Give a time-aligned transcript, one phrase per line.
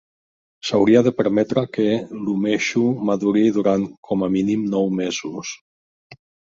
[0.69, 1.85] S'hauria de permetre que
[2.23, 5.57] l'umeshu maduri durant com a mínim nou mesos.